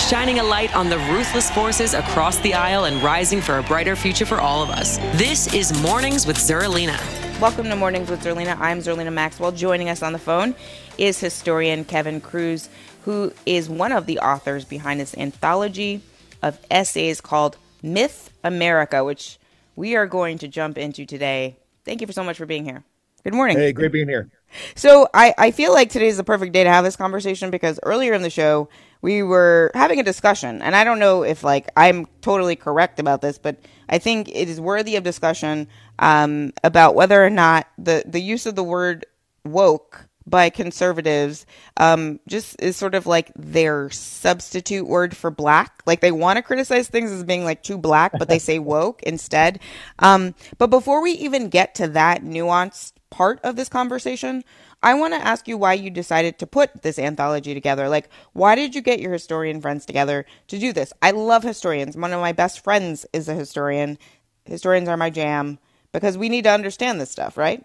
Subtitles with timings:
[0.00, 3.96] shining a light on the ruthless forces across the aisle and rising for a brighter
[3.96, 4.98] future for all of us.
[5.16, 6.98] This is Mornings with Zerlina.
[7.40, 8.58] Welcome to Mornings with Zerlina.
[8.58, 9.52] I'm Zerlina Maxwell.
[9.52, 10.54] Joining us on the phone
[10.98, 12.68] is historian Kevin Kruse,
[13.04, 16.02] who is one of the authors behind this anthology
[16.42, 19.38] of essays called Myth America, which
[19.76, 21.56] we are going to jump into today.
[21.84, 22.84] Thank you for so much for being here.
[23.24, 23.56] Good morning.
[23.56, 24.30] Hey, great being here.
[24.74, 27.80] So I, I feel like today is the perfect day to have this conversation because
[27.82, 28.68] earlier in the show
[29.04, 33.20] we were having a discussion, and I don't know if like I'm totally correct about
[33.20, 38.02] this, but I think it is worthy of discussion um, about whether or not the
[38.06, 39.04] the use of the word
[39.44, 45.82] woke by conservatives um, just is sort of like their substitute word for black.
[45.86, 49.02] Like they want to criticize things as being like too black, but they say woke
[49.04, 49.60] instead.
[49.98, 54.44] Um, but before we even get to that nuanced part of this conversation,
[54.82, 57.88] I want to ask you why you decided to put this anthology together.
[57.88, 60.92] Like, why did you get your historian friends together to do this?
[61.00, 61.96] I love historians.
[61.96, 63.98] One of my best friends is a historian.
[64.44, 65.58] Historians are my jam
[65.92, 67.64] because we need to understand this stuff, right?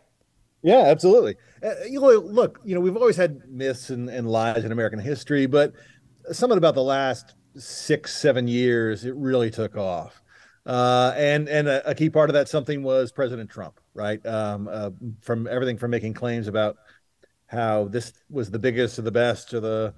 [0.62, 1.36] Yeah, absolutely.
[1.64, 5.74] Uh, look, you know, we've always had myths and, and lies in American history, but
[6.32, 10.22] something about the last six, seven years, it really took off.
[10.66, 14.24] Uh, and and a, a, key part of that something was President Trump, right?
[14.26, 16.78] Um, uh, from everything from making claims about
[17.48, 19.94] how this was the biggest or the best or the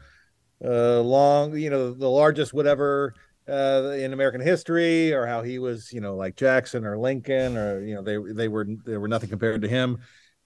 [0.64, 3.14] uh, long, you know, the largest whatever
[3.50, 7.84] uh, in American history, or how he was, you know, like Jackson or Lincoln, or
[7.84, 10.00] you know, they they were they were nothing compared to him.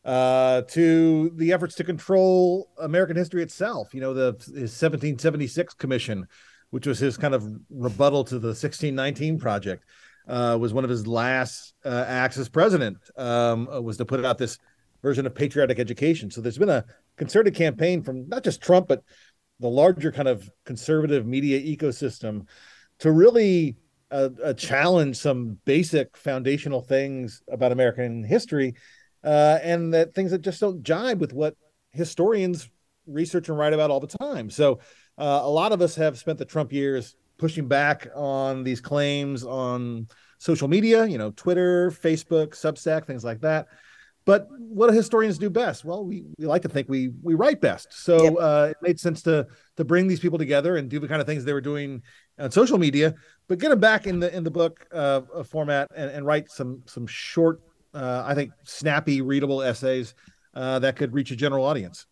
[0.06, 6.28] Uh, to the efforts to control American history itself, you know, the his 1776 commission,
[6.70, 9.84] which was his kind of rebuttal to the 1619 project,
[10.28, 12.98] uh, was one of his last uh, acts as president.
[13.18, 14.60] Um, was to put out this
[15.02, 16.30] version of patriotic education.
[16.30, 16.86] So there's been a
[17.18, 19.04] concerted campaign from not just Trump, but
[19.60, 22.48] the larger kind of conservative media ecosystem
[23.00, 23.78] to really
[24.12, 28.76] uh, uh, challenge some basic foundational things about American history,
[29.26, 31.56] uh, and that things that just don't jibe with what
[31.92, 32.70] historians
[33.08, 34.50] research and write about all the time.
[34.50, 34.80] So
[35.18, 39.44] uh, a lot of us have spent the Trump years pushing back on these claims
[39.44, 43.68] on social media, you know, Twitter, Facebook, Substack, things like that.
[44.26, 45.86] But what do historians do best?
[45.86, 47.94] Well, we, we like to think we we write best.
[47.94, 48.34] So yep.
[48.40, 49.46] uh, it made sense to
[49.78, 52.02] to bring these people together and do the kind of things they were doing
[52.40, 53.14] on social media,
[53.48, 56.82] but get them back in the in the book uh, format and, and write some
[56.88, 57.62] some short,
[57.96, 60.14] uh, I think, snappy, readable essays
[60.54, 62.06] uh, that could reach a general audience.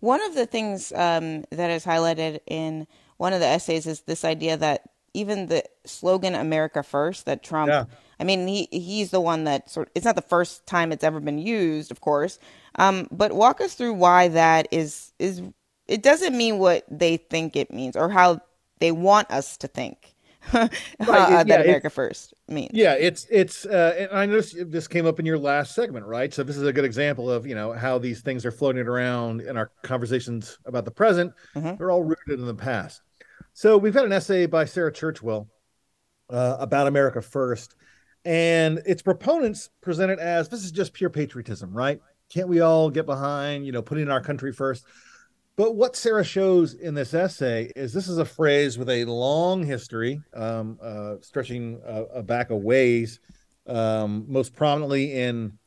[0.00, 2.86] One of the things um, that is highlighted in
[3.16, 4.82] one of the essays is this idea that
[5.14, 7.70] even the slogan "America First that Trump.
[7.70, 7.84] Yeah
[8.22, 9.90] I mean, he he's the one that sort.
[9.96, 12.38] It's not the first time it's ever been used, of course.
[12.76, 15.42] Um, but walk us through why that is is.
[15.88, 18.40] It doesn't mean what they think it means or how
[18.78, 20.11] they want us to think.
[20.52, 20.68] uh,
[21.00, 22.70] yeah, that America it, First means.
[22.72, 23.64] Yeah, it's it's.
[23.64, 26.32] Uh, and I noticed this came up in your last segment, right?
[26.32, 29.40] So this is a good example of you know how these things are floating around
[29.40, 31.32] in our conversations about the present.
[31.54, 31.76] Mm-hmm.
[31.76, 33.02] They're all rooted in the past.
[33.54, 35.46] So we've got an essay by Sarah Churchwell
[36.30, 37.76] uh, about America First,
[38.24, 42.00] and its proponents present it as this is just pure patriotism, right?
[42.32, 44.86] Can't we all get behind, you know, putting our country first?
[45.56, 49.62] But what Sarah shows in this essay is this is a phrase with a long
[49.62, 53.20] history, um, uh, stretching uh, back a ways,
[53.66, 55.58] um, most prominently in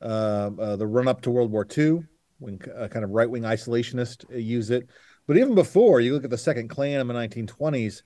[0.00, 2.00] uh, uh the run up to World War II,
[2.38, 4.88] when uh, kind of right wing isolationists uh, use it.
[5.26, 8.02] But even before, you look at the Second Klan in the 1920s,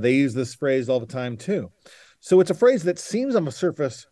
[0.00, 1.70] they use this phrase all the time too.
[2.20, 4.06] So it's a phrase that seems on the surface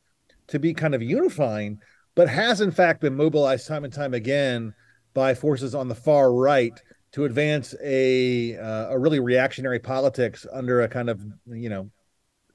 [0.48, 1.78] to be kind of unifying,
[2.14, 4.74] but has in fact been mobilized time and time again
[5.14, 6.80] by forces on the far right
[7.12, 11.90] to advance a uh, a really reactionary politics under a kind of you know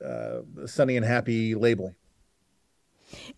[0.06, 1.94] uh, sunny and happy label.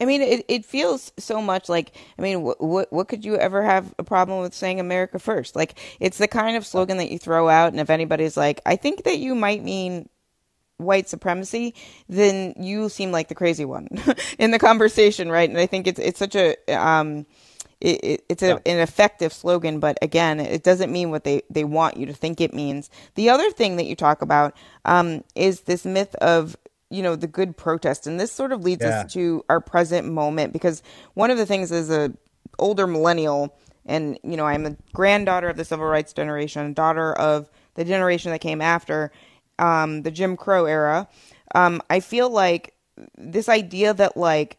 [0.01, 3.35] I mean, it, it feels so much like, I mean, what, what, what could you
[3.35, 5.55] ever have a problem with saying America first?
[5.55, 8.75] Like, it's the kind of slogan that you throw out, and if anybody's like, I
[8.75, 10.09] think that you might mean
[10.77, 11.75] white supremacy,
[12.07, 13.89] then you seem like the crazy one
[14.39, 15.49] in the conversation, right?
[15.49, 17.25] And I think it's it's such a um,
[17.81, 18.73] it, it, it's a, yeah.
[18.73, 22.41] an effective slogan, but again, it doesn't mean what they, they want you to think
[22.41, 22.89] it means.
[23.15, 24.55] The other thing that you talk about
[24.85, 26.57] um, is this myth of
[26.89, 29.01] you know the good protest, and this sort of leads yeah.
[29.01, 30.81] us to our present moment because
[31.13, 32.11] one of the things as a
[32.57, 33.55] older millennial,
[33.85, 38.31] and you know I'm a granddaughter of the civil rights generation, daughter of the generation
[38.31, 39.11] that came after
[39.59, 41.07] um, the Jim Crow era.
[41.53, 42.73] Um, I feel like
[43.17, 44.57] this idea that like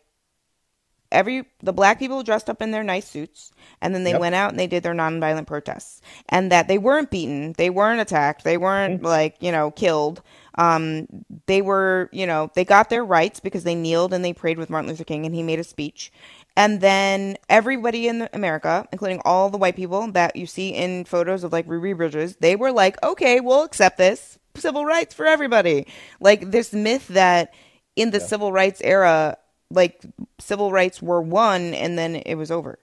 [1.13, 4.21] every the black people dressed up in their nice suits and then they yep.
[4.21, 6.01] went out and they did their nonviolent protests.
[6.29, 10.23] And that they weren't beaten they weren't attacked they weren't like you know killed.
[10.57, 11.07] Um,
[11.47, 14.71] they were you know they got their rights because they kneeled and they prayed with
[14.71, 16.13] martin luther king and he made a speech.
[16.57, 21.45] And then everybody in america including all the white people that you see in photos
[21.45, 25.87] of like ruby bridges they were like okay we'll accept this civil rights for everybody.
[26.21, 27.55] Like this myth that
[27.97, 28.27] in the yeah.
[28.27, 29.37] civil rights era
[29.71, 30.05] like
[30.39, 32.79] civil rights were won and then it was over.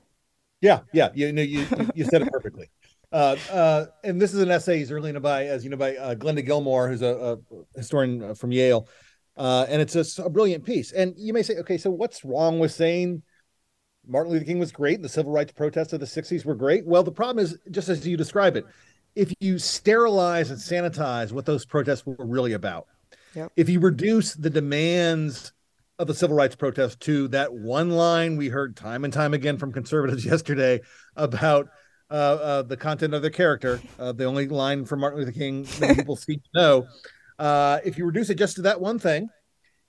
[0.62, 2.70] Yeah, yeah, you know, you you said it perfectly.
[3.10, 6.14] Uh, uh, and this is an essay he's early by, as you know, by uh,
[6.14, 8.86] Glenda Gilmore, who's a, a historian from Yale,
[9.38, 10.92] uh, and it's a, a, brilliant piece.
[10.92, 13.24] And you may say, okay, so what's wrong with saying
[14.06, 16.86] Martin Luther King was great, the civil rights protests of the '60s were great?
[16.86, 18.66] Well, the problem is, just as you describe it,
[19.16, 22.88] if you sterilize and sanitize what those protests were really about,
[23.34, 23.54] yep.
[23.56, 25.54] if you reduce the demands
[26.00, 29.58] of the civil rights protest to that one line we heard time and time again
[29.58, 30.80] from conservatives yesterday
[31.16, 31.70] about
[32.10, 33.82] uh, uh, the content of their character.
[34.00, 36.88] Uh, the only line from Martin Luther King that people seem to know.
[37.40, 39.28] Uh, if you reduce it just to that one thing,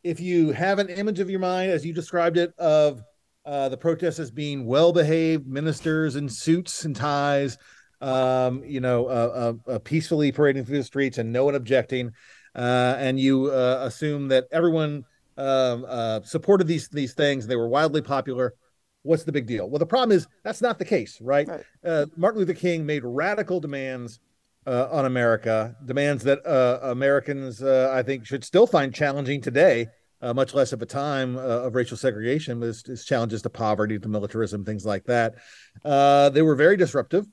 [0.03, 3.03] if you have an image of your mind, as you described it, of
[3.45, 7.57] uh, the protests as being well-behaved ministers in suits and ties,
[8.01, 12.13] um, you know, uh, peacefully parading through the streets and no one objecting,
[12.55, 15.05] and you assume that everyone
[15.39, 17.47] um, uh, supported these these things.
[17.47, 18.55] They were wildly popular.
[19.03, 19.71] What's the big deal?
[19.71, 21.49] Well, the problem is that's not the case, right?
[21.49, 21.65] right.
[21.85, 24.19] Uh, Martin Luther King made radical demands
[24.67, 29.87] uh, on America, demands that uh, Americans, uh, I think, should still find challenging today.
[30.21, 34.09] Uh, much less of a time of racial segregation, his, his, challenges to poverty, to
[34.09, 35.37] militarism, things like that.
[35.85, 37.25] they were very disruptive.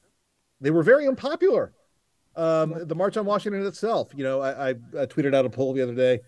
[0.61, 1.73] They were very unpopular.
[2.35, 5.73] Um, the March on Washington itself, you know, I, I, I tweeted out a poll
[5.73, 6.19] the other day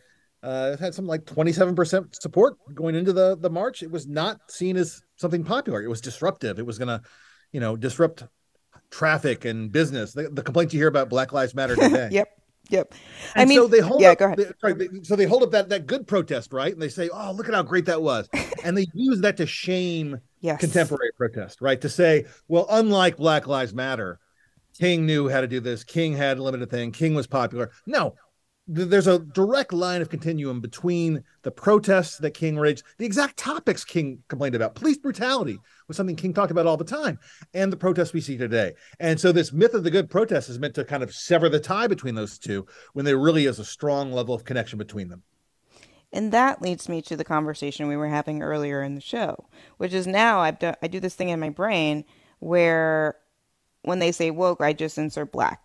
[0.43, 3.83] uh, it had some like 27% support going into the the march.
[3.83, 5.81] It was not seen as something popular.
[5.81, 6.59] It was disruptive.
[6.59, 7.01] It was going to,
[7.51, 8.23] you know, disrupt
[8.91, 10.13] traffic and business.
[10.13, 12.09] The, the complaints you hear about Black Lives Matter today.
[12.11, 12.29] yep.
[12.69, 12.93] Yep.
[13.35, 14.37] And I mean, so they hold yeah, up, go ahead.
[14.37, 16.73] They, sorry, they, so they hold up that, that good protest, right?
[16.73, 18.27] And they say, oh, look at how great that was.
[18.63, 20.59] and they use that to shame yes.
[20.59, 21.79] contemporary protest, right?
[21.79, 24.19] To say, well, unlike Black Lives Matter,
[24.77, 25.83] King knew how to do this.
[25.83, 26.91] King had a limited thing.
[26.91, 27.71] King was popular.
[27.85, 28.15] No,
[28.67, 33.85] there's a direct line of continuum between the protests that King raised, the exact topics
[33.85, 34.75] King complained about.
[34.75, 37.17] Police brutality was something King talked about all the time,
[37.53, 38.73] and the protests we see today.
[38.99, 41.61] And so this myth of the good protest is meant to kind of sever the
[41.61, 45.23] tie between those two when there really is a strong level of connection between them.
[46.11, 49.47] And that leads me to the conversation we were having earlier in the show,
[49.77, 52.05] which is now I've done, I do this thing in my brain
[52.39, 53.15] where
[53.83, 55.61] when they say woke, I just insert black.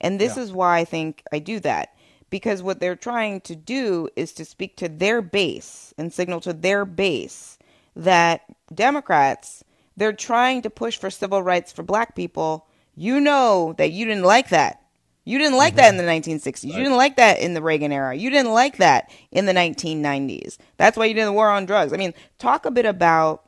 [0.00, 0.44] And this yeah.
[0.44, 1.90] is why I think I do that
[2.30, 6.52] because what they're trying to do is to speak to their base and signal to
[6.52, 7.58] their base
[7.96, 8.42] that
[8.72, 9.64] Democrats,
[9.96, 12.66] they're trying to push for civil rights for black people.
[12.94, 14.82] You know that you didn't like that.
[15.24, 16.30] You didn't like that in the mm-hmm.
[16.32, 16.64] 1960s.
[16.64, 16.64] Right.
[16.64, 18.14] You didn't like that in the Reagan era.
[18.14, 20.56] You didn't like that in the 1990s.
[20.78, 21.92] That's why you did the war on drugs.
[21.92, 23.44] I mean, talk a bit about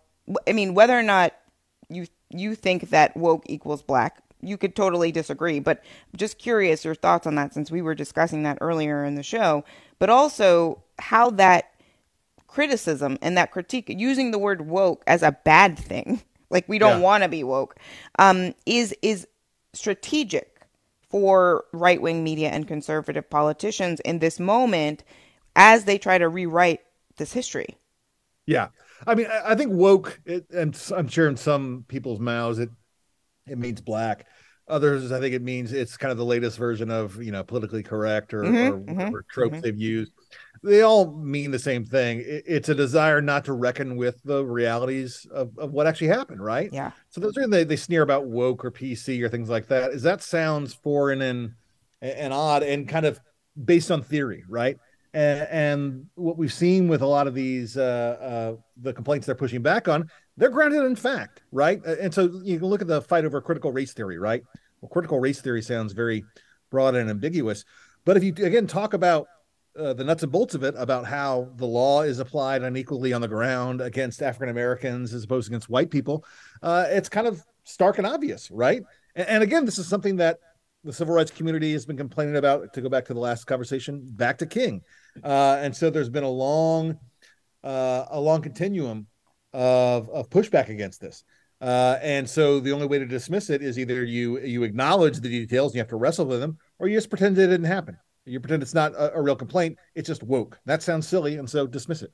[0.46, 1.34] I mean whether or not
[1.88, 5.82] you you think that woke equals black you could totally disagree, but
[6.16, 9.64] just curious your thoughts on that since we were discussing that earlier in the show,
[9.98, 11.70] but also how that
[12.46, 17.00] criticism and that critique, using the word woke as a bad thing, like we don't
[17.00, 17.04] yeah.
[17.04, 17.76] want to be woke,
[18.18, 19.26] um, is is
[19.72, 20.62] strategic
[21.08, 25.02] for right wing media and conservative politicians in this moment
[25.56, 26.80] as they try to rewrite
[27.16, 27.76] this history.
[28.46, 28.68] Yeah.
[29.06, 32.70] I mean, I think woke, it, and I'm sure in some people's mouths, it
[33.50, 34.26] it means black.
[34.68, 37.82] Others, I think it means it's kind of the latest version of you know politically
[37.82, 39.62] correct or, mm-hmm, or, mm-hmm, or tropes mm-hmm.
[39.62, 40.12] they've used.
[40.62, 42.22] They all mean the same thing.
[42.24, 46.68] It's a desire not to reckon with the realities of, of what actually happened, right?
[46.70, 46.90] Yeah.
[47.08, 49.92] So those are they, they sneer about woke or PC or things like that.
[49.92, 51.54] Is that sounds foreign and
[52.02, 53.18] and odd and kind of
[53.62, 54.78] based on theory, right?
[55.12, 59.34] And, and, what we've seen with a lot of these uh, uh, the complaints they're
[59.34, 61.84] pushing back on they're grounded in fact, right?
[61.84, 64.42] And so you can look at the fight over critical race theory, right?
[64.80, 66.24] Well, critical race theory sounds very
[66.70, 67.64] broad and ambiguous,
[68.04, 69.26] but if you again talk about
[69.78, 73.20] uh, the nuts and bolts of it about how the law is applied unequally on
[73.20, 76.24] the ground against African Americans as opposed against white people,
[76.62, 78.82] uh, it's kind of stark and obvious, right?
[79.14, 80.38] And, and, again, this is something that
[80.82, 82.72] the civil rights community has been complaining about.
[82.72, 84.82] To go back to the last conversation, back to King,
[85.22, 86.98] uh, and so there's been a long,
[87.62, 89.06] uh, a long continuum
[89.52, 91.24] of of pushback against this.
[91.60, 95.28] Uh, and so the only way to dismiss it is either you you acknowledge the
[95.28, 97.96] details and you have to wrestle with them, or you just pretend it didn't happen.
[98.24, 99.78] You pretend it's not a, a real complaint.
[99.94, 100.58] It's just woke.
[100.66, 102.12] That sounds silly, and so dismiss it.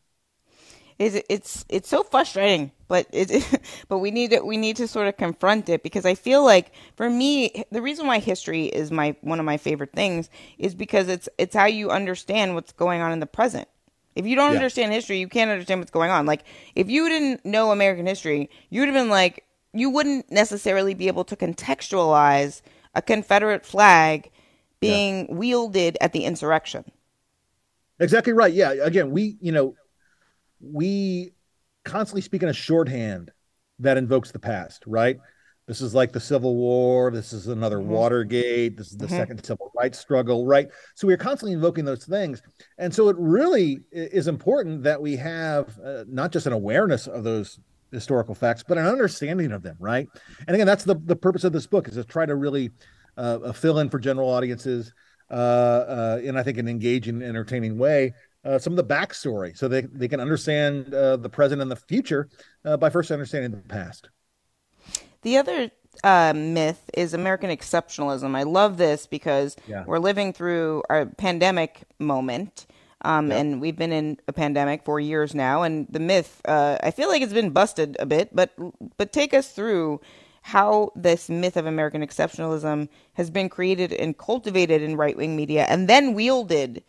[0.99, 5.09] It's it's it's so frustrating, but it but we need to we need to sort
[5.09, 9.15] of confront it because I feel like for me the reason why history is my
[9.21, 13.13] one of my favorite things is because it's it's how you understand what's going on
[13.13, 13.69] in the present.
[14.17, 14.57] If you don't yeah.
[14.57, 16.27] understand history, you can't understand what's going on.
[16.27, 16.45] Like
[16.75, 21.07] if you didn't know American history, you would have been like you wouldn't necessarily be
[21.07, 22.63] able to contextualize
[22.95, 24.31] a Confederate flag
[24.81, 25.35] being yeah.
[25.35, 26.85] wielded at the insurrection.
[28.01, 28.53] Exactly right.
[28.53, 28.73] Yeah.
[28.73, 29.75] Again, we, you know,
[30.61, 31.33] we
[31.85, 33.31] constantly speak in a shorthand
[33.79, 35.19] that invokes the past, right?
[35.67, 37.11] This is like the Civil War.
[37.11, 37.89] This is another mm-hmm.
[37.89, 38.77] Watergate.
[38.77, 39.17] This is the mm-hmm.
[39.17, 40.69] second civil rights struggle, right?
[40.95, 42.41] So we're constantly invoking those things.
[42.79, 47.25] And so it really is important that we have uh, not just an awareness of
[47.25, 47.59] those
[47.91, 50.09] historical facts, but an understanding of them, right?
[50.47, 52.71] And again, that's the, the purpose of this book is to try to really
[53.17, 54.93] uh, fill in for general audiences
[55.31, 58.15] uh, uh, in, I think, an engaging, entertaining way.
[58.45, 61.75] Uh, some of the backstory so they, they can understand uh, the present and the
[61.75, 62.29] future
[62.65, 64.09] uh, by first understanding the past.
[65.27, 65.73] The other
[66.05, 68.37] uh, myth is American exceptionalism.
[68.37, 69.83] I love this because yeah.
[69.85, 72.67] we're living through our pandemic moment.
[73.03, 73.39] Um, yeah.
[73.39, 77.09] And we've been in a pandemic for years now, and the myth, uh, I feel
[77.09, 78.37] like it's been busted a bit.
[78.37, 78.53] But
[78.99, 80.01] but take us through
[80.43, 85.67] how this myth of American exceptionalism has been created and cultivated in right wing media,
[85.69, 86.85] and then wielded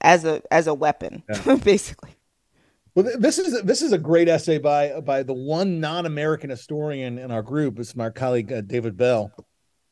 [0.00, 1.54] as a as a weapon, yeah.
[1.64, 2.15] basically.
[2.96, 7.30] Well, this is this is a great essay by by the one non-American historian in
[7.30, 7.78] our group.
[7.78, 9.30] It's my colleague uh, David Bell,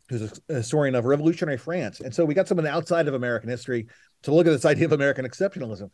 [0.08, 2.00] who's a historian of revolutionary France.
[2.00, 3.88] And so we got someone outside of American history
[4.22, 5.90] to look at this idea of American exceptionalism,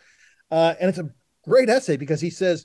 [0.52, 1.10] uh, and it's a
[1.42, 2.64] great essay because he says,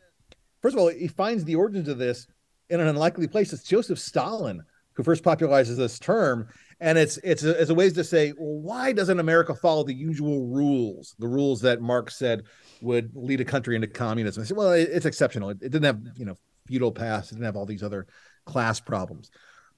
[0.61, 2.27] first of all, he finds the origins of this
[2.69, 3.51] in an unlikely place.
[3.51, 4.61] It's Joseph Stalin
[4.95, 6.47] who first popularizes this term,
[6.79, 9.93] and it's it's a, it's a ways to say, well, why doesn't America follow the
[9.93, 12.43] usual rules, the rules that Marx said
[12.81, 14.43] would lead a country into communism?
[14.43, 15.49] I said, well, it, it's exceptional.
[15.49, 16.35] It, it, didn't have you know
[16.67, 17.31] feudal past.
[17.31, 18.07] It didn't have all these other
[18.45, 19.31] class problems,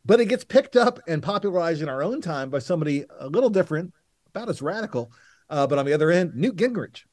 [0.06, 3.50] but it gets picked up and popularized in our own time by somebody a little
[3.50, 3.94] different,
[4.30, 5.12] about as radical,
[5.50, 7.04] uh, but on the other end, Newt Gingrich,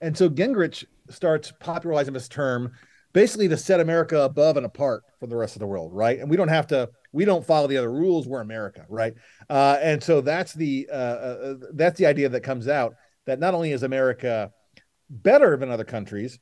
[0.00, 2.72] and so Gingrich starts popularizing this term
[3.12, 6.18] basically to set America above and apart from the rest of the world, right?
[6.18, 8.26] And we don't have to we don't follow the other rules.
[8.26, 9.14] We're America, right?
[9.50, 12.94] Uh, and so that's the uh, uh, that's the idea that comes out
[13.26, 14.50] that not only is America
[15.08, 16.38] better than other countries,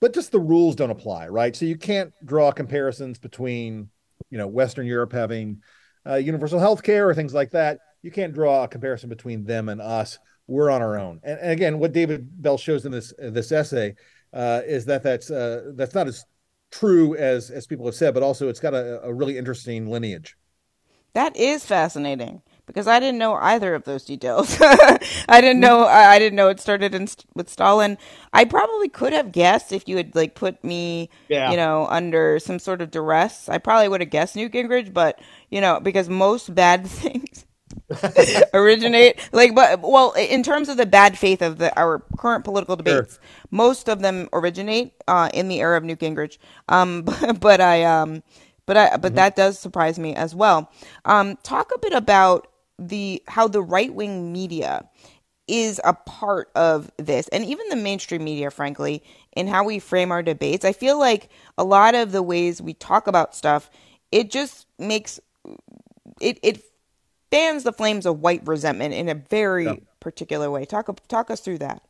[0.00, 1.54] but just the rules don't apply, right?
[1.56, 3.88] So you can't draw comparisons between
[4.30, 5.62] you know Western Europe having
[6.06, 7.78] uh, universal health care or things like that.
[8.02, 10.18] You can't draw a comparison between them and us.
[10.46, 11.20] We're on our own.
[11.22, 13.94] And, and again, what David Bell shows in this this essay
[14.32, 16.24] uh, is that that's uh, that's not as
[16.70, 20.36] true as as people have said, but also it's got a, a really interesting lineage.
[21.12, 24.56] That is fascinating because I didn't know either of those details.
[24.60, 27.98] I didn't know I didn't know it started in, with Stalin.
[28.32, 31.50] I probably could have guessed if you had like put me, yeah.
[31.50, 33.48] you know, under some sort of duress.
[33.48, 35.20] I probably would have guessed Newt Gingrich, but
[35.50, 37.44] you know, because most bad things
[38.54, 42.76] originate like but well in terms of the bad faith of the our current political
[42.76, 43.22] debates sure.
[43.50, 47.84] most of them originate uh, in the era of Newt Gingrich um but, but I
[47.84, 48.22] um
[48.66, 49.16] but I but mm-hmm.
[49.16, 50.70] that does surprise me as well
[51.04, 52.46] um talk a bit about
[52.78, 54.88] the how the right wing media
[55.48, 60.12] is a part of this and even the mainstream media frankly in how we frame
[60.12, 61.28] our debates i feel like
[61.58, 63.68] a lot of the ways we talk about stuff
[64.12, 65.18] it just makes
[66.20, 66.62] it it
[67.30, 69.74] fans the flames of white resentment in a very yeah.
[70.00, 70.64] particular way.
[70.64, 71.82] Talk talk us through that.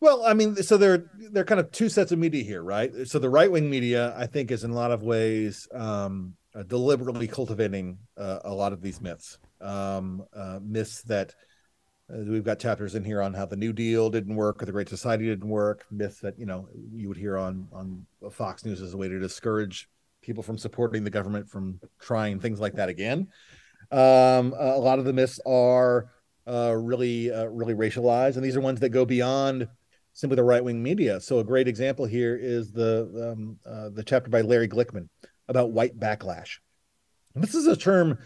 [0.00, 2.92] Well, I mean, so there there are kind of two sets of media here, right?
[3.06, 6.62] So the right wing media, I think, is in a lot of ways um, uh,
[6.62, 11.34] deliberately cultivating uh, a lot of these myths, um, uh, myths that.
[12.12, 14.72] Uh, we've got chapters in here on how the New Deal didn't work or the
[14.72, 15.86] Great Society didn't work.
[15.90, 19.18] Myths that you know you would hear on on Fox News as a way to
[19.18, 19.88] discourage
[20.20, 23.28] people from supporting the government from trying things like that again.
[23.94, 26.10] Um, a lot of the myths are
[26.48, 29.68] uh, really, uh, really racialized, and these are ones that go beyond
[30.12, 31.20] simply the right wing media.
[31.20, 35.08] So a great example here is the um, uh, the chapter by Larry Glickman
[35.48, 36.58] about white backlash.
[37.34, 38.18] And this is a term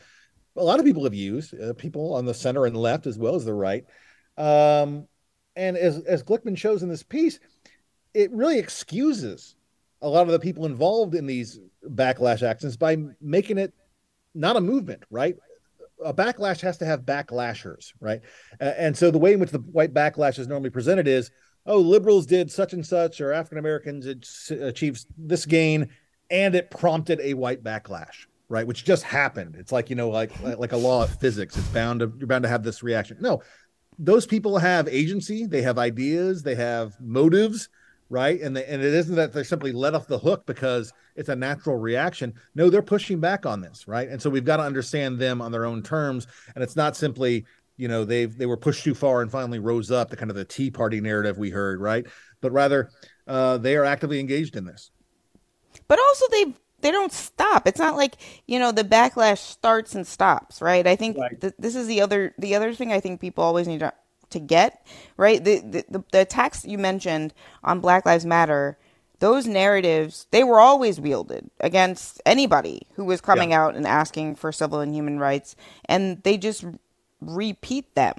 [0.56, 3.34] a lot of people have used, uh, people on the center and left as well
[3.34, 3.84] as the right.
[4.36, 5.06] Um,
[5.56, 7.38] and as as Glickman shows in this piece,
[8.14, 9.56] it really excuses
[10.00, 13.74] a lot of the people involved in these backlash actions by making it
[14.34, 15.36] not a movement, right?
[16.04, 18.20] A backlash has to have backlashers, right?
[18.60, 21.30] and so the way in which the white backlash is normally presented is,
[21.66, 25.88] oh, liberals did such and such, or African Americans achieved this gain,
[26.30, 28.66] and it prompted a white backlash, right?
[28.66, 29.56] Which just happened.
[29.58, 31.56] It's like you know, like like a law of physics.
[31.56, 33.18] It's bound to you're bound to have this reaction.
[33.20, 33.42] No,
[33.98, 35.46] those people have agency.
[35.46, 36.42] They have ideas.
[36.42, 37.68] They have motives
[38.10, 38.40] right?
[38.40, 41.36] And the, and it isn't that they're simply let off the hook because it's a
[41.36, 42.34] natural reaction.
[42.54, 44.08] No, they're pushing back on this, right?
[44.08, 47.44] And so we've got to understand them on their own terms, and it's not simply
[47.76, 50.36] you know they've they were pushed too far and finally rose up the kind of
[50.36, 52.06] the Tea Party narrative we heard, right?
[52.40, 52.90] But rather
[53.26, 54.90] uh, they are actively engaged in this.
[55.86, 57.66] But also they they don't stop.
[57.66, 60.86] It's not like you know the backlash starts and stops, right?
[60.86, 61.40] I think right.
[61.40, 63.92] Th- this is the other the other thing I think people always need to
[64.30, 65.42] to get right?
[65.42, 68.78] The, the the attacks you mentioned on black lives matter
[69.20, 73.64] those narratives they were always wielded against anybody who was coming yeah.
[73.64, 75.56] out and asking for civil and human rights
[75.86, 76.64] and they just
[77.20, 78.14] repeat them.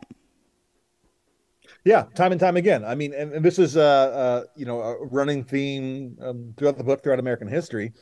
[1.85, 2.83] Yeah time and time again.
[2.83, 6.77] I mean and, and this is uh, uh you know a running theme um, throughout
[6.77, 7.93] the book throughout american history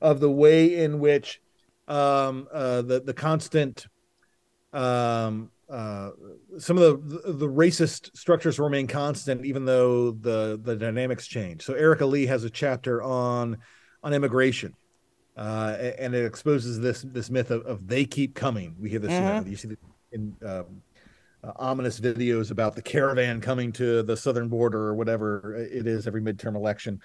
[0.00, 1.40] of the way in which
[1.88, 3.86] um uh the the constant
[4.72, 6.10] um uh,
[6.58, 11.62] some of the the racist structures remain constant, even though the the dynamics change.
[11.62, 13.58] So Erica Lee has a chapter on
[14.02, 14.74] on immigration,
[15.36, 18.76] uh, and it exposes this this myth of, of they keep coming.
[18.78, 19.36] We hear this, mm-hmm.
[19.38, 19.68] you, know, you see
[20.12, 20.82] in um,
[21.42, 26.06] uh, ominous videos about the caravan coming to the southern border or whatever it is
[26.06, 27.00] every midterm election.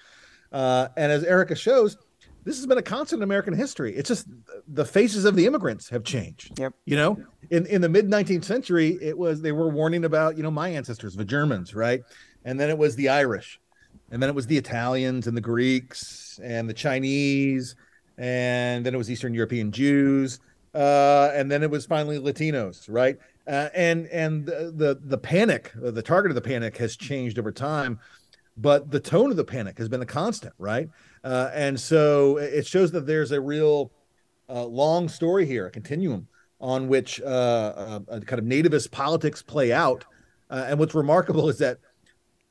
[0.52, 1.96] Uh, and as Erica shows,
[2.44, 3.94] this has been a constant in American history.
[3.94, 4.26] It's just
[4.66, 6.58] the faces of the immigrants have changed.
[6.58, 6.74] Yep.
[6.84, 10.42] You know, in, in the mid 19th century, it was they were warning about, you
[10.42, 12.02] know, my ancestors, the Germans, right?
[12.44, 13.60] And then it was the Irish.
[14.10, 17.76] And then it was the Italians and the Greeks and the Chinese.
[18.18, 20.40] And then it was Eastern European Jews.
[20.74, 23.18] Uh, and then it was finally Latinos, right?
[23.46, 27.50] Uh, and and the, the the panic, the target of the panic has changed over
[27.50, 27.98] time,
[28.56, 30.88] but the tone of the panic has been a constant, right?
[31.24, 33.92] Uh, and so it shows that there's a real
[34.48, 36.26] uh, long story here, a continuum
[36.60, 37.24] on which uh,
[38.08, 40.04] uh kind of nativist politics play out.
[40.50, 41.78] Uh, and what's remarkable is that,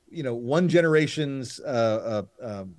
[0.09, 2.75] you know, one generation's uh, um,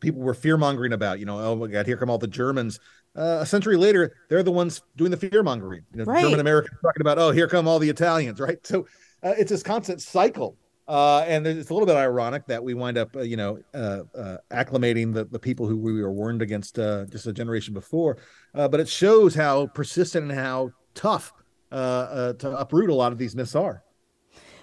[0.00, 2.80] people were fear mongering about, you know, oh my God, here come all the Germans.
[3.14, 5.82] a century later, they're the ones doing the fear mongering.
[5.92, 6.22] You know, right.
[6.22, 8.64] German Americans talking about, oh, here come all the Italians, right?
[8.66, 8.86] So
[9.22, 10.56] it's this constant cycle
[10.92, 14.02] uh, and it's a little bit ironic that we wind up, uh, you know, uh,
[14.14, 18.18] uh acclimating the, the people who we were warned against uh, just a generation before.
[18.54, 21.32] Uh, but it shows how persistent and how tough
[21.70, 23.82] to uproot a lot of these myths are.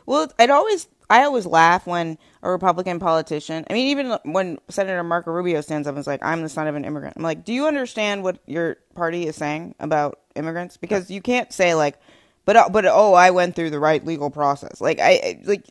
[0.06, 5.04] Well, it always, I always laugh when a Republican politician, I mean, even when Senator
[5.04, 7.18] Marco Rubio stands up and is like, I'm the son of an immigrant.
[7.18, 10.78] I'm like, do you understand what your party is saying about immigrants?
[10.78, 12.00] Because you can't say, like,
[12.46, 14.80] but, but oh, I went through the right legal process.
[14.80, 15.65] Like, I, like,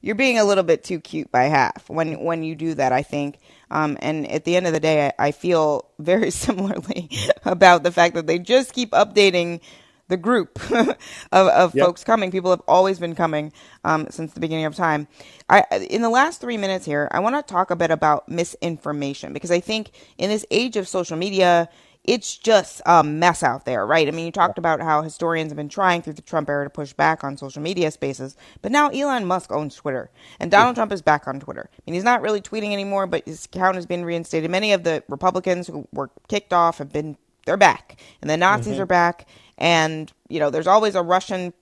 [0.00, 2.92] you're being a little bit too cute by half when when you do that.
[2.92, 3.38] I think.
[3.70, 7.10] Um, and at the end of the day, I, I feel very similarly
[7.44, 9.60] about the fact that they just keep updating
[10.08, 10.96] the group of,
[11.32, 11.86] of yep.
[11.86, 12.30] folks coming.
[12.30, 13.52] People have always been coming
[13.84, 15.08] um, since the beginning of time.
[15.48, 19.32] I, in the last three minutes here, I want to talk a bit about misinformation
[19.32, 21.68] because I think in this age of social media,
[22.04, 24.06] it's just a mess out there, right?
[24.06, 26.70] I mean, you talked about how historians have been trying through the Trump era to
[26.70, 30.92] push back on social media spaces, but now Elon Musk owns Twitter, and Donald Trump
[30.92, 31.70] is back on Twitter.
[31.72, 34.50] I mean, he's not really tweeting anymore, but his account has been reinstated.
[34.50, 38.74] Many of the Republicans who were kicked off have been, they're back, and the Nazis
[38.74, 38.82] mm-hmm.
[38.82, 41.54] are back, and, you know, there's always a Russian,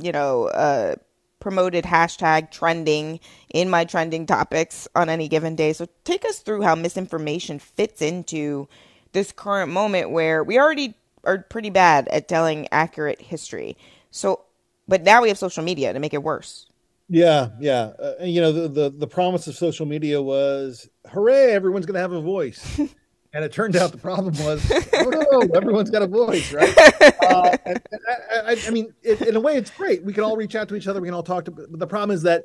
[0.00, 0.94] you know, uh,
[1.40, 3.20] promoted hashtag trending
[3.52, 5.74] in my trending topics on any given day.
[5.74, 8.66] So take us through how misinformation fits into
[9.14, 13.78] this current moment where we already are pretty bad at telling accurate history.
[14.10, 14.42] So,
[14.86, 16.66] but now we have social media to make it worse.
[17.08, 17.92] Yeah, yeah.
[17.98, 22.00] Uh, you know, the, the the promise of social media was, hooray, everyone's going to
[22.00, 22.78] have a voice.
[23.34, 26.74] and it turned out the problem was, oh no, everyone's got a voice, right?
[27.24, 30.04] Uh, and, and I, I, I, mean, it, in a way, it's great.
[30.04, 31.00] We can all reach out to each other.
[31.00, 31.50] We can all talk to.
[31.50, 32.44] But the problem is that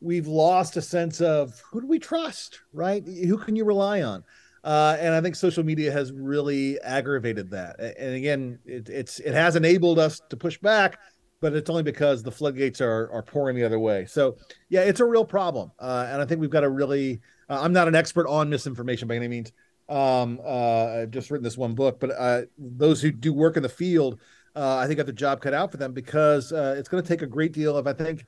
[0.00, 3.02] we've lost a sense of who do we trust, right?
[3.02, 4.22] Who can you rely on?
[4.62, 7.80] Uh, and I think social media has really aggravated that.
[7.80, 10.98] And again, it, it's it has enabled us to push back,
[11.40, 14.04] but it's only because the floodgates are are pouring the other way.
[14.06, 14.36] So
[14.68, 17.20] yeah, it's a real problem, uh, and I think we've got to really.
[17.48, 19.52] Uh, I'm not an expert on misinformation by any means.
[19.88, 23.62] Um, uh, I've just written this one book, but uh, those who do work in
[23.62, 24.20] the field
[24.54, 27.22] uh, I think got the job cut out for them because it's going to take
[27.22, 28.26] a great deal of, I think,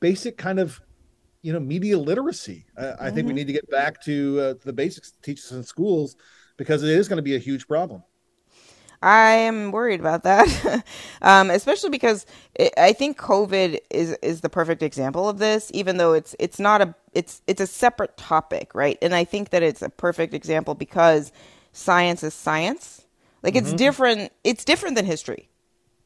[0.00, 0.80] basic kind of,
[1.42, 2.66] you know, media literacy.
[2.76, 3.02] I, mm-hmm.
[3.04, 3.34] I think we mm-hmm.
[3.36, 6.16] need to get back to uh, the basics teachers in schools
[6.56, 8.02] because it is going to be a huge problem.
[9.00, 10.84] I am worried about that,
[11.22, 15.70] um, especially because it, I think COVID is is the perfect example of this.
[15.72, 18.98] Even though it's it's not a it's it's a separate topic, right?
[19.00, 21.30] And I think that it's a perfect example because
[21.72, 23.06] science is science.
[23.42, 23.66] Like mm-hmm.
[23.66, 24.32] it's different.
[24.42, 25.48] It's different than history.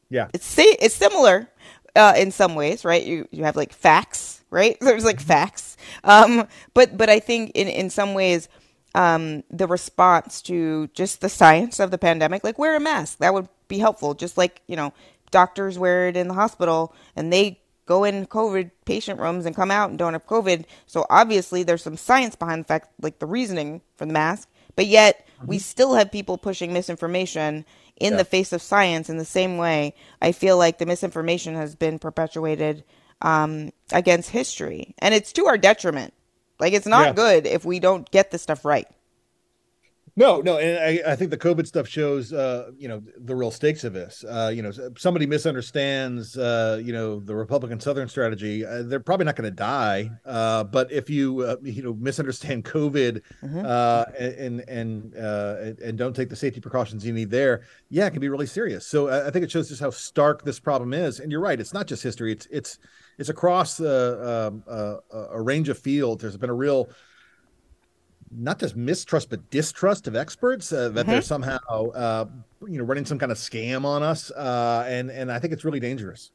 [0.09, 1.49] Yeah, it's it's similar
[1.95, 3.03] uh, in some ways, right?
[3.03, 4.77] You you have like facts, right?
[4.81, 8.47] There's like facts, um, but but I think in in some ways
[8.95, 13.17] um, the response to just the science of the pandemic, like wear a mask.
[13.19, 14.13] That would be helpful.
[14.13, 14.93] Just like, you know,
[15.31, 19.71] doctors wear it in the hospital and they go in COVID patient rooms and come
[19.71, 20.65] out and don't have COVID.
[20.85, 24.47] So obviously there's some science behind the fact, like the reasoning for the mask.
[24.75, 25.47] But yet mm-hmm.
[25.47, 27.65] we still have people pushing misinformation
[27.97, 28.17] in yeah.
[28.17, 29.95] the face of science in the same way.
[30.21, 32.83] I feel like the misinformation has been perpetuated
[33.23, 34.93] um, against history.
[34.99, 36.13] And it's to our detriment
[36.59, 37.13] like it's not yeah.
[37.13, 38.87] good if we don't get this stuff right.
[40.15, 43.49] No, no, and I, I think the COVID stuff shows, uh, you know, the real
[43.49, 44.23] stakes of this.
[44.23, 48.63] Uh, you know, somebody misunderstands, uh, you know, the Republican Southern strategy.
[48.63, 52.63] Uh, they're probably not going to die, uh, but if you, uh, you know, misunderstand
[52.63, 53.65] COVID mm-hmm.
[53.65, 58.11] uh, and and uh, and don't take the safety precautions you need there, yeah, it
[58.11, 58.85] can be really serious.
[58.85, 61.21] So I, I think it shows just how stark this problem is.
[61.21, 62.77] And you're right, it's not just history; it's it's
[63.17, 66.21] it's across um, uh, a range of fields.
[66.21, 66.89] There's been a real
[68.37, 71.11] not just mistrust but distrust of experts uh, that mm-hmm.
[71.11, 72.25] they're somehow uh,
[72.67, 75.65] you know running some kind of scam on us uh, and and I think it's
[75.65, 76.31] really dangerous.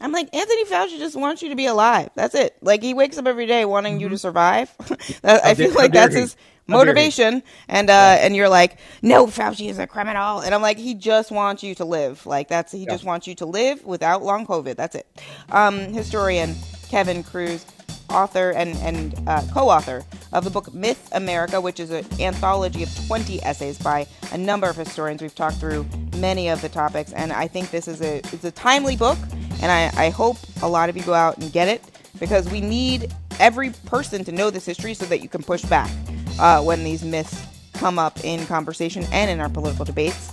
[0.00, 2.10] I'm like Anthony Fauci just wants you to be alive.
[2.14, 2.56] That's it.
[2.60, 4.00] Like he wakes up every day wanting mm-hmm.
[4.02, 4.20] you to mm-hmm.
[4.20, 4.74] survive.
[5.24, 6.20] I feel like that's he?
[6.20, 7.42] his motivation.
[7.68, 10.40] And uh, and you're like, no, Fauci is a criminal.
[10.40, 12.26] And I'm like, he just wants you to live.
[12.26, 12.90] Like that's he yeah.
[12.90, 14.76] just wants you to live without long COVID.
[14.76, 15.06] That's it.
[15.50, 16.54] Um, historian
[16.88, 17.64] Kevin Kruse
[18.10, 23.06] author and, and uh, co-author of the book Myth America, which is an anthology of
[23.06, 25.22] 20 essays by a number of historians.
[25.22, 28.50] We've talked through many of the topics, and I think this is a it's a
[28.50, 29.18] timely book,
[29.62, 31.82] and I, I hope a lot of you go out and get it
[32.18, 35.90] because we need every person to know this history so that you can push back
[36.38, 40.32] uh, when these myths come up in conversation and in our political debates.